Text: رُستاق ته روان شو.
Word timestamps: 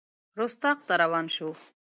رُستاق 0.39 0.79
ته 0.87 0.93
روان 1.01 1.25
شو. 1.35 1.49